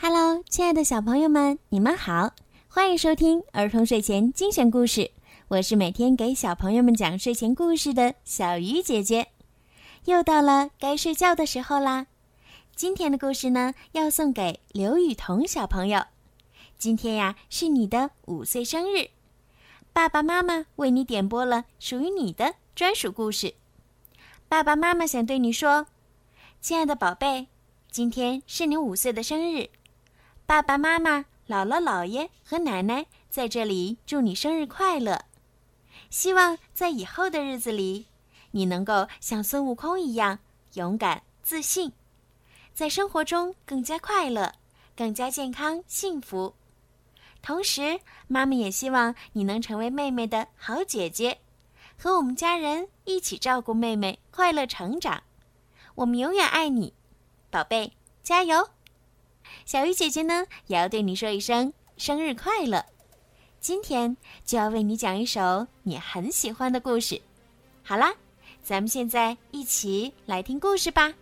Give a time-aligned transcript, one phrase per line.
[0.00, 2.32] Hello，亲爱的小朋友们，你们好，
[2.68, 5.10] 欢迎收听儿童睡前精选故事。
[5.48, 9.26] 我是每天给小朋友们讲睡前故事的小鱼姐姐。
[10.04, 12.06] 又到了该睡觉的时候啦。
[12.76, 16.04] 今天的故事呢，要送给刘雨桐小朋友。
[16.78, 19.08] 今天呀，是你的五岁生日，
[19.92, 23.54] 爸爸妈妈为你点播了属于你的专属故事。
[24.48, 25.88] 爸爸妈妈想对你说，
[26.60, 27.48] 亲爱的宝贝，
[27.90, 29.68] 今天是你五岁的生日。
[30.48, 35.26] 爸爸妈妈、姥姥、姥爷和奶奶在这里祝你生日快乐！
[36.08, 38.06] 希望在以后的日子里，
[38.52, 40.38] 你能够像孙悟空一样
[40.72, 41.92] 勇敢、自信，
[42.72, 44.54] 在生活中更加快乐、
[44.96, 46.54] 更加健康、幸福。
[47.42, 51.40] 同时，妈妈也希望你能成为妹妹的好姐姐，
[51.98, 55.24] 和我们家人一起照顾妹妹，快乐成长。
[55.96, 56.94] 我们永远爱你，
[57.50, 58.70] 宝贝，加油！
[59.64, 62.84] 小鱼姐姐呢，也要对你说一声生日快乐。
[63.60, 67.20] 今天就要为你讲一首你很喜欢的故事。
[67.82, 68.14] 好啦，
[68.62, 71.08] 咱们现在一起来听故事吧。《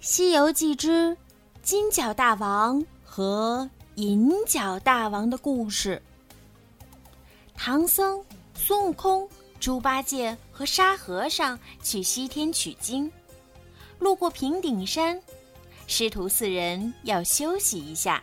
[0.00, 1.16] 西游记之
[1.62, 6.00] 金角大王和银角大王的故事》。
[7.56, 8.22] 唐僧、
[8.54, 13.10] 孙悟空、猪八戒和沙和尚去西天取经，
[13.98, 15.20] 路过平顶山。
[15.86, 18.22] 师徒四人要休息一下，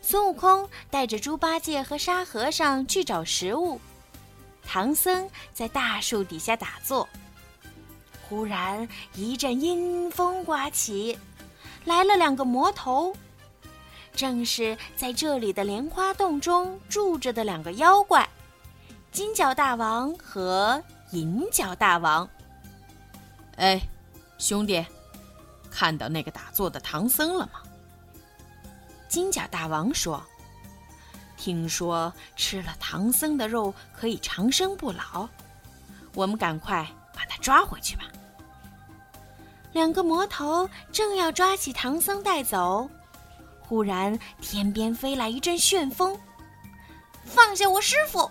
[0.00, 3.80] 孙悟空带着猪八戒和沙和尚去找食物，
[4.64, 7.08] 唐僧在大树底下打坐。
[8.28, 11.18] 忽然一阵阴风刮起，
[11.84, 13.12] 来了两个魔头，
[14.14, 18.28] 正是在这里的莲花洞中住着的两个妖怪——
[19.10, 22.28] 金角大王和银角大王。
[23.56, 23.80] 哎，
[24.38, 24.86] 兄弟！
[25.70, 27.60] 看到那个打坐的唐僧了吗？
[29.08, 30.22] 金角大王说
[31.36, 35.28] ：“听说吃了唐僧的肉可以长生不老，
[36.14, 38.02] 我们赶快把他抓回去吧。”
[39.72, 42.90] 两个魔头正要抓起唐僧带走，
[43.60, 46.18] 忽然天边飞来一阵旋风，
[47.24, 48.30] 放下我师傅！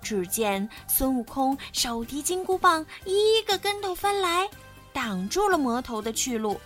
[0.00, 4.48] 只见孙悟空手提金箍棒，一个跟头翻来。
[4.98, 6.60] 挡住了魔头的去路。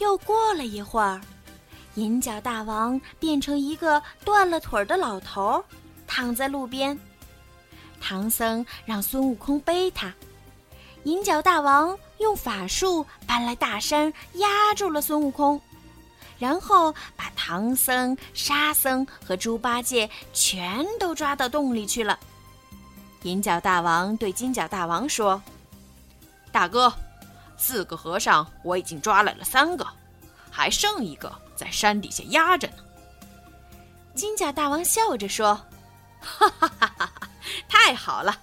[0.00, 1.18] 又过了一会儿，
[1.94, 5.64] 银角大王变成一个断了腿的老头，
[6.06, 6.96] 躺在路边。
[7.98, 10.12] 唐僧让孙悟空背他，
[11.04, 15.58] 银角大王用法术搬来大山压住了孙悟空，
[16.38, 22.18] 然后把唐僧、沙僧和猪八戒全都抓到洞里去了。
[23.22, 25.42] 银角大王对金角大王说。
[26.52, 26.92] 大哥，
[27.56, 29.86] 四个和尚我已经抓来了三个，
[30.50, 32.74] 还剩一个在山底下压着呢。
[34.14, 35.54] 金角大王笑着说
[36.20, 37.28] ：“哈哈哈哈哈，
[37.68, 38.36] 太好了，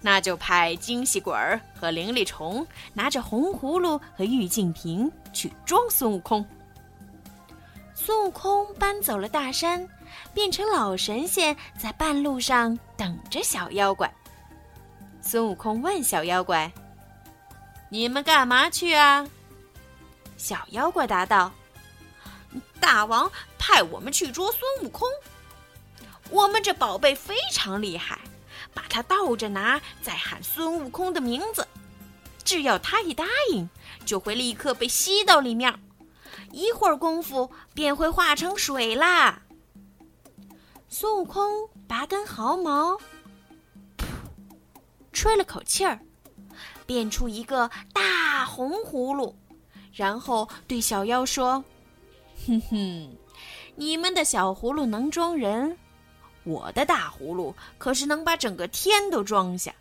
[0.00, 6.44] 那就派精细鬼儿和灵力虫拿着红葫芦和玉净瓶去装孙悟空。”
[7.94, 9.88] 孙悟空搬走了大山，
[10.34, 14.12] 变成老神仙，在半路上等着小妖怪。
[15.20, 16.72] 孙悟空问小妖怪。
[17.92, 19.28] 你们干嘛去啊？
[20.38, 21.52] 小妖怪答道
[22.80, 25.06] ：“大王派我们去捉孙悟空。
[26.30, 28.18] 我们这宝贝非常厉害，
[28.72, 31.68] 把它倒着拿，再喊孙悟空的名字，
[32.42, 33.68] 只要他一答应，
[34.06, 35.78] 就会立刻被吸到里面，
[36.50, 39.42] 一会儿功夫便会化成水啦。”
[40.88, 42.96] 孙悟空拔根毫毛，
[45.12, 46.00] 吹了口气儿。
[46.86, 49.34] 变出一个大红葫芦，
[49.92, 51.62] 然后对小妖说
[52.46, 53.16] ：“哼哼，
[53.76, 55.76] 你们的小葫芦能装人，
[56.44, 59.74] 我的大葫芦可是能把整个天都装下。”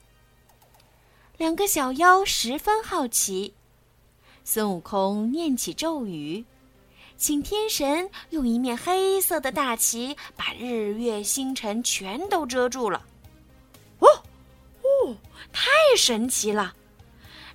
[1.37, 3.53] 两个小妖十分好奇。
[4.43, 6.43] 孙悟空念起咒语，
[7.15, 13.05] 请天神用一面黑色的大旗把日月星辰全都遮住了。
[13.99, 14.07] 哦，
[14.81, 15.15] 哦，
[15.53, 16.75] 太神奇了！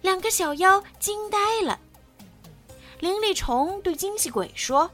[0.03, 1.79] 两个小妖惊呆了。
[3.01, 4.91] 灵力虫对精细鬼说：“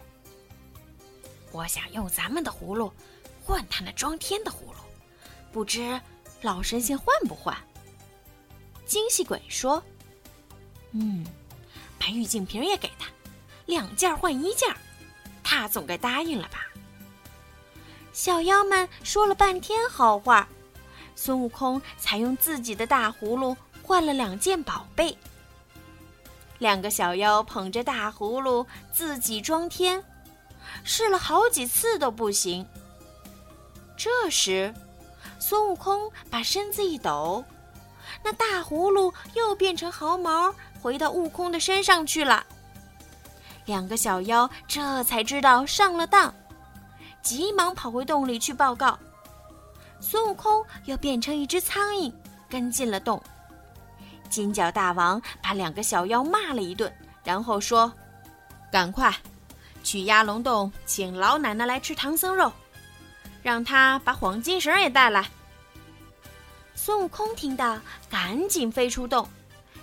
[1.53, 2.93] 我想用咱们的葫芦
[3.45, 4.79] 换他那装天的葫芦，
[5.53, 6.01] 不知
[6.41, 7.57] 老神仙换不换？”
[8.87, 9.83] 精细鬼说
[10.93, 11.25] ：“嗯，
[11.99, 13.09] 把玉净瓶也给他，
[13.67, 14.69] 两件换一件，
[15.45, 16.67] 他总该答应了吧？”
[18.13, 20.47] 小妖们说了半天好话，
[21.15, 23.57] 孙悟空才用自己的大葫芦。
[23.83, 25.17] 换了两件宝贝。
[26.59, 30.03] 两个小妖捧着大葫芦自己装天，
[30.85, 32.65] 试了好几次都不行。
[33.97, 34.73] 这时，
[35.41, 37.45] 孙悟空把身子一抖，
[38.23, 42.47] 那大葫芦又变成毫毛，回到悟空的身上去了。
[43.65, 46.33] 两个小妖这才知道上了当，
[47.23, 48.99] 急忙跑回洞里去报告。
[50.01, 52.13] 孙悟空又变成一只苍蝇，
[52.49, 53.23] 跟进了洞。
[54.33, 56.91] 金角大王把两个小妖骂了一顿，
[57.23, 57.93] 然后说
[58.73, 59.15] ：“赶快
[59.85, 62.51] 去鸭龙洞请老奶奶来吃唐僧肉，
[63.43, 65.29] 让她把黄金绳也带来。”
[66.75, 69.29] 孙悟空听到，赶紧飞出洞，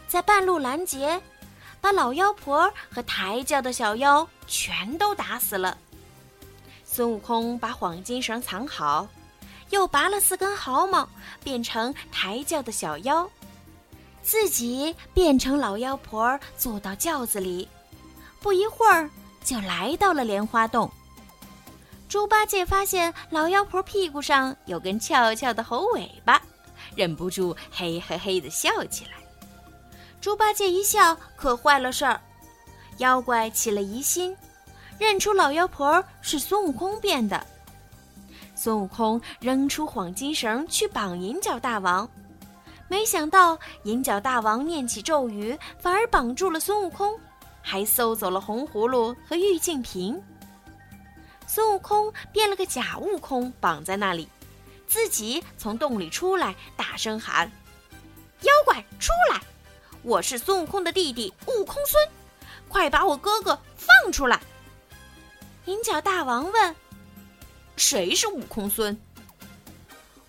[0.07, 1.21] 在半路拦截。
[1.81, 5.77] 把老妖婆和抬轿的小妖全都打死了。
[6.83, 9.07] 孙悟空把黄金绳藏好，
[9.69, 11.07] 又拔了四根毫毛，
[11.41, 13.29] 变成抬轿的小妖，
[14.21, 17.67] 自己变成老妖婆，坐到轿子里，
[18.41, 19.09] 不一会儿
[19.43, 20.89] 就来到了莲花洞。
[22.07, 26.41] 猪八戒发现老妖婆屁股上有根翘翘的猴尾巴，
[26.95, 29.11] 忍不住嘿嘿嘿的笑起来。
[30.19, 32.19] 猪八戒一笑，可坏了事儿。
[32.97, 34.35] 妖怪起了疑心，
[34.97, 37.45] 认出老妖婆是孙悟空变的。
[38.55, 42.09] 孙悟空扔出黄金绳去绑银角大王，
[42.89, 47.17] 没想到银角大王念起咒语，反而绑住了孙悟空，
[47.61, 50.21] 还搜走了红葫芦和玉净瓶。
[51.45, 54.27] 孙悟空变了个假悟空，绑在那里，
[54.87, 57.49] 自己从洞里出来，大声喊
[58.41, 59.39] ：“妖怪出来！”
[60.01, 62.03] 我是孙悟空的弟弟悟空孙，
[62.67, 64.41] 快把我哥哥放出来！
[65.65, 66.75] 银角大王问
[67.77, 68.99] ：“谁是悟空孙？”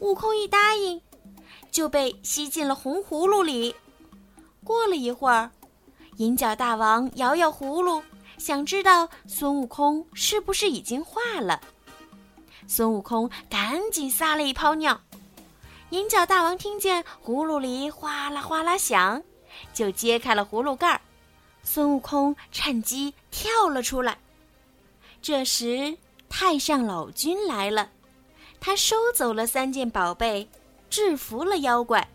[0.00, 1.00] 悟空一答应，
[1.70, 3.74] 就被吸进了红葫芦里。
[4.64, 5.50] 过了一会儿，
[6.16, 8.02] 银角大王摇摇葫芦，
[8.38, 11.60] 想知道孙悟空是不是已经化了。
[12.66, 15.00] 孙悟空赶紧撒了一泡尿。
[15.90, 19.22] 银角大王听见葫芦里哗啦哗啦响。
[19.74, 21.00] 就揭开了葫芦盖儿，
[21.64, 24.16] 孙悟空趁机跳了出来。
[25.20, 27.90] 这时，太上老君来了，
[28.60, 30.48] 他收走了三件宝贝，
[30.90, 32.06] 制服了妖怪。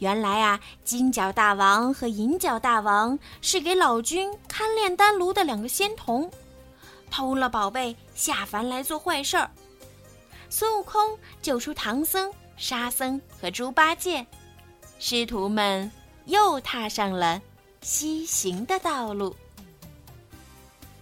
[0.00, 6.30] 原来啊，金角大王和银角大王是给老君看炼丹炉的两个仙童，
[7.10, 9.50] 偷了宝贝下凡来做坏事儿。
[10.50, 14.26] 孙悟空救出唐僧、沙僧和猪八戒，
[14.98, 15.90] 师徒们。
[16.26, 17.38] 又踏上了
[17.82, 19.36] 西行的道路。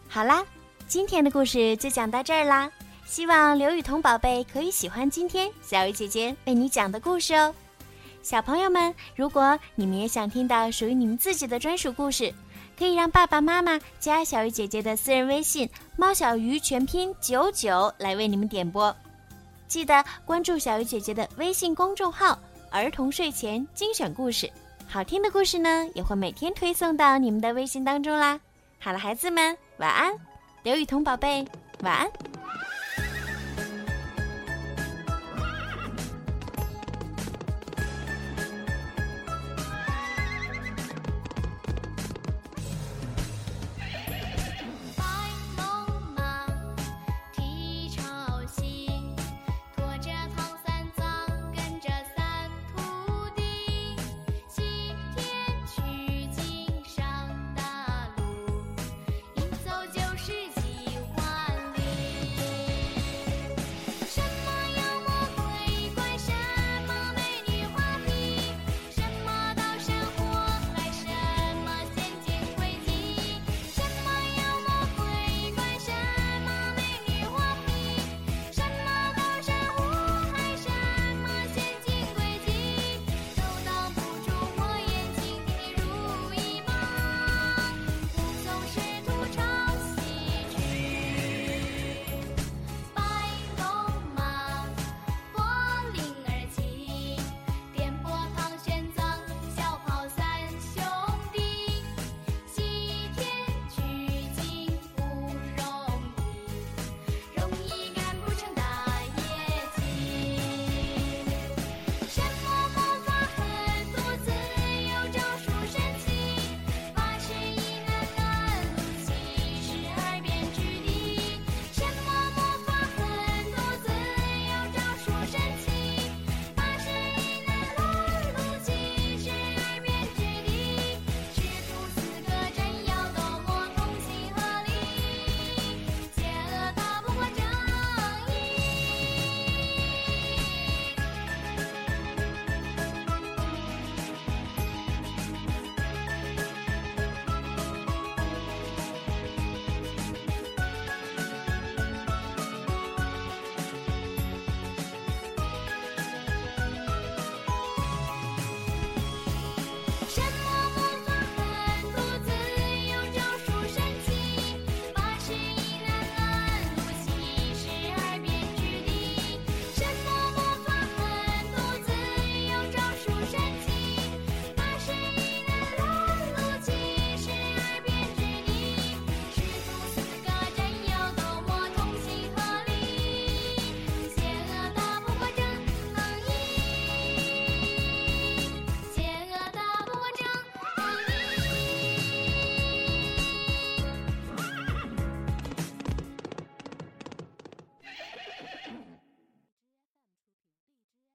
[0.09, 0.45] 好啦，
[0.89, 2.69] 今天的故事就讲到这儿啦。
[3.13, 7.55] 希望刘雨桐宝贝可以喜欢今天小雨姐姐为你讲的故事哦。
[8.23, 12.33] 小朋友们，如果你们也想听到属于你们自己的专属故事，
[12.75, 18.97] 可以让爸爸妈妈加小雨姐姐的私人微信“猫小鱼”全拼九九来为你们点播。
[19.69, 22.39] 记得关注小鱼姐姐的微信公众号
[22.73, 24.51] “儿童睡前精选故事”。
[24.89, 28.41] 好听的故事呢，也会每天推送到你们的微信当中啦。
[28.79, 30.15] 好了，孩子们，晚安，
[30.63, 31.47] 刘雨桐宝贝，
[31.83, 32.11] 晚安。